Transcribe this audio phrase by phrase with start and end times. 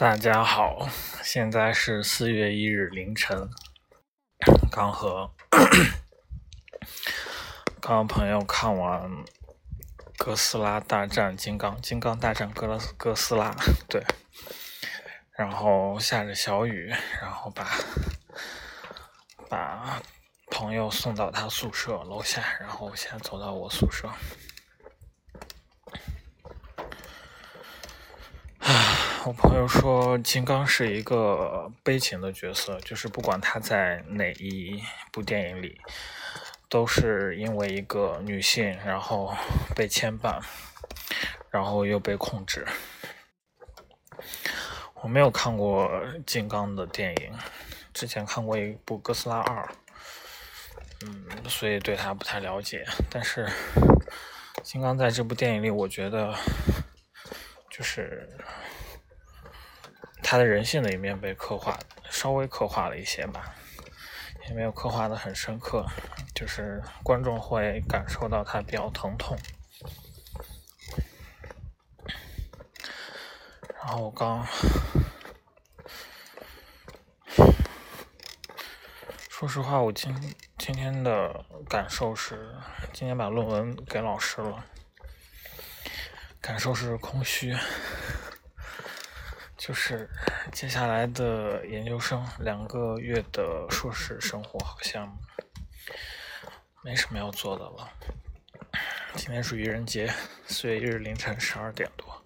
[0.00, 0.88] 大家好，
[1.22, 3.50] 现在是四月一日凌晨，
[4.72, 5.30] 刚和
[7.82, 9.10] 刚朋友看完
[10.16, 13.54] 《哥斯拉大战金刚》，金刚大战哥拉哥斯拉，
[13.90, 14.02] 对，
[15.36, 16.90] 然后下着小雨，
[17.20, 17.70] 然后把
[19.50, 20.00] 把
[20.50, 24.08] 朋友送到他宿舍楼下，然后现在走到我宿舍。
[29.30, 35.80] 我朋友说，金刚是一个悲情的角色，就是不管他在哪一部电影里，
[36.68, 39.32] 都是因为一个女性，然后
[39.76, 40.40] 被牵绊，
[41.48, 42.66] 然后又被控制。
[44.94, 45.88] 我没有看过
[46.26, 47.32] 金刚的电影，
[47.94, 49.62] 之前看过一部《哥斯拉二》，
[51.06, 52.84] 嗯，所以对他不太了解。
[53.08, 53.48] 但是
[54.64, 56.34] 金刚在这部电影里，我觉得
[57.70, 58.28] 就是。
[60.30, 61.76] 他的人性的一面被刻画，
[62.08, 63.52] 稍微刻画了一些吧，
[64.46, 65.84] 也没有刻画的很深刻，
[66.32, 69.36] 就是观众会感受到他比较疼痛。
[73.74, 74.46] 然后我刚，
[79.28, 80.14] 说实话，我今
[80.56, 82.54] 今天的感受是，
[82.92, 84.64] 今天把论文给老师了，
[86.40, 87.52] 感受是空虚。
[89.60, 90.08] 就是
[90.50, 95.14] 接下来的研究生两个月的硕士生活，好像
[96.82, 97.92] 没什么要做的了。
[99.16, 100.10] 今天是愚人节，
[100.46, 102.24] 四月一日凌晨十二点多。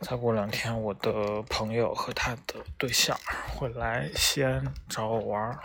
[0.00, 5.58] 再过两天，我的朋友和他的对象会来西安找我玩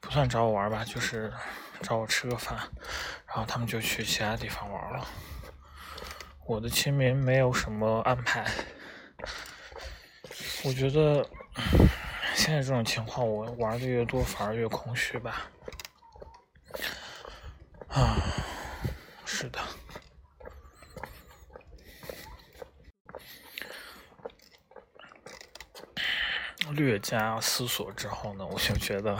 [0.00, 1.32] 不算找我玩吧，就是
[1.82, 2.56] 找我吃个饭，
[3.26, 5.04] 然后他们就去其他地方玩了。
[6.46, 8.44] 我的清明没有什么安排，
[10.64, 11.26] 我觉得
[12.34, 15.50] 现在这种情况，我玩的越多，反而越空虚吧。
[17.88, 18.16] 啊，
[19.24, 19.58] 是的。
[26.72, 29.18] 略加思索之后呢，我就觉得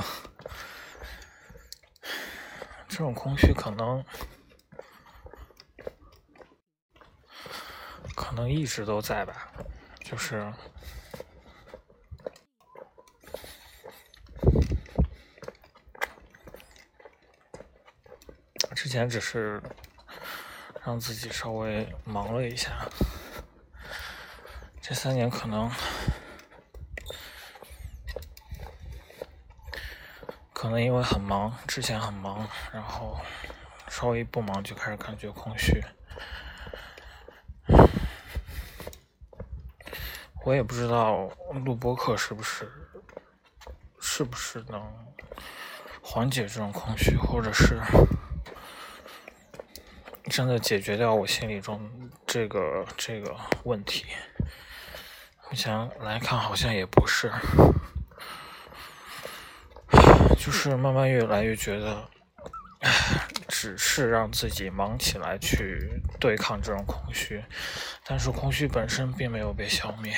[2.89, 4.05] 这种空虚可能。
[8.35, 9.49] 可能一直都在吧，
[10.01, 10.53] 就是
[18.75, 19.63] 之前只是
[20.85, 22.89] 让自己稍微忙了一下，
[24.83, 25.71] 这三年可能
[30.53, 33.17] 可能因为很忙，之前很忙，然后
[33.89, 35.81] 稍微不忙就开始感觉空虚。
[40.45, 41.29] 我也不知道
[41.65, 42.71] 录播课是不是
[43.99, 44.81] 是不是能
[46.03, 47.81] 缓解这种空虚，或者是
[50.25, 51.81] 真的解决掉我心里中
[52.27, 54.05] 这个这个问题。
[55.49, 57.33] 目前来看，好像也不是，
[60.39, 62.07] 就是慢慢越来越觉得。
[63.65, 67.43] 只是让自己忙起来去对抗这种空虚，
[68.05, 70.15] 但是空虚本身并没有被消灭。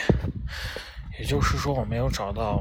[1.16, 2.60] 也就是说，我没有找到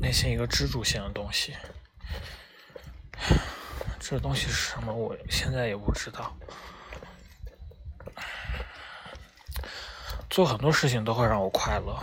[0.00, 1.56] 内心一个支柱性的东西。
[3.98, 4.94] 这东西是什么？
[4.94, 6.32] 我现在也不知道。
[10.28, 12.00] 做很多事情都会让我快乐。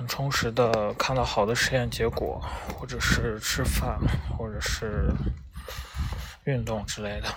[0.00, 2.42] 很充实的看到好的实验结果，
[2.74, 3.98] 或者是吃饭，
[4.34, 5.12] 或者是
[6.44, 7.28] 运动之类的。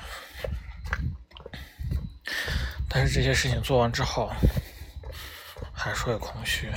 [2.87, 4.31] 但是这些事情做完之后，
[5.73, 6.71] 还是会空虚。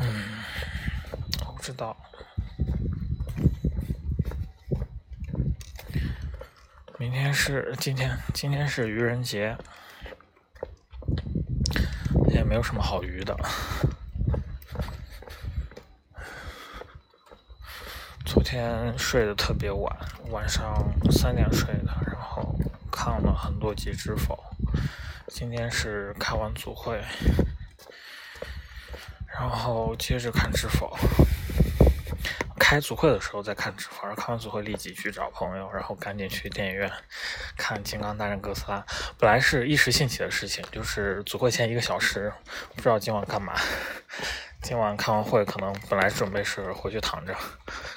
[0.00, 0.42] 嗯，
[1.44, 1.94] 我不知道。
[6.96, 9.54] 明天是今天，今天是愚人节。
[12.40, 13.36] 也没有什么好鱼的。
[18.24, 19.94] 昨天睡得特别晚，
[20.30, 22.58] 晚上三点睡的，然后
[22.90, 24.34] 看了很多集《知否》。
[25.28, 26.98] 今天是开完组会，
[29.26, 30.96] 然后接着看《知否》。
[32.70, 36.88] 开组会的时候再看《知否》，看完组会立即去找朋友，然后赶紧去电影院
[37.56, 38.78] 看《金刚大战哥斯拉》。
[39.18, 42.32] 本来是一时兴起的事情，就是组会前一个小时，
[42.76, 43.54] 不知道今晚干嘛。
[44.62, 47.34] 今晚看完会，可能本来准备是回去躺着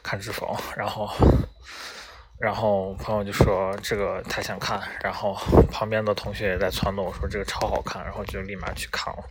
[0.01, 1.07] 看《知否》，然后
[2.39, 5.35] 然后朋友就说这个他想看，然后
[5.71, 9.23] 旁边的同学也在撺掇我说这个超好看，然后就立马去看了，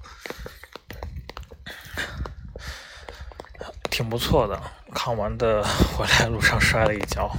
[3.92, 4.58] 挺不错的。
[4.94, 7.30] 看完的回来路上摔了一跤，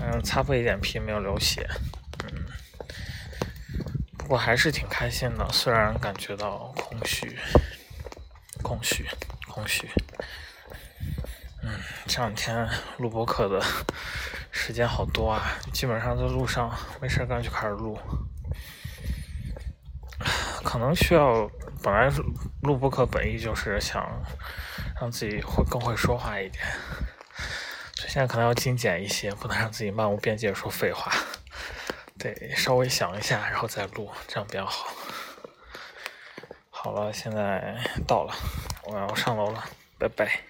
[0.00, 1.66] 嗯，擦破一点皮，没有流血，
[2.24, 2.44] 嗯，
[4.18, 7.34] 不过还是挺开心的，虽然感觉到空虚，
[8.62, 9.06] 空虚，
[9.48, 9.88] 空虚。
[11.62, 11.70] 嗯，
[12.06, 12.68] 这两天
[12.98, 13.64] 录播课的。
[14.52, 17.96] 时间好多啊，基本上在路上没事干就开始录，
[20.64, 21.48] 可能需要
[21.82, 22.10] 本来
[22.62, 24.04] 录播课本意就是想
[25.00, 26.62] 让自己会更会说话一点，
[27.94, 31.10] 所以现在可能要精简一些，不能让自己漫无边际说废话，
[32.18, 34.88] 得稍微想一下然后再录，这样比较好。
[36.68, 38.34] 好了，现在到了，
[38.84, 39.64] 我要上楼了，
[39.98, 40.49] 拜拜。